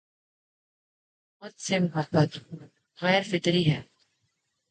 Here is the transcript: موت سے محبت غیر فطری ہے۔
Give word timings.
موت 1.41 1.59
سے 1.59 1.79
محبت 1.79 2.37
غیر 3.01 3.21
فطری 3.31 3.63
ہے۔ 3.71 3.81